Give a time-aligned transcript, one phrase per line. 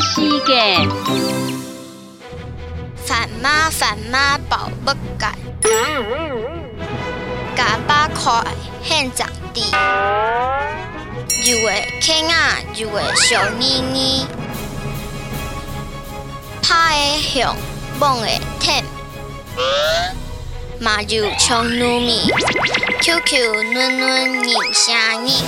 [0.00, 0.54] 死个。
[3.04, 5.32] 烦妈烦妈宝不改，
[7.56, 8.44] 嘎巴快
[8.82, 9.64] 现长地，
[11.46, 14.26] 又会轻啊又会小妮妮，
[16.62, 17.56] 怕的熊
[17.98, 18.28] 猛的
[18.60, 18.84] 疼，
[20.78, 22.30] 麻油冲糯米
[23.00, 24.44] ，QQ 暖暖人
[24.74, 25.42] 声音。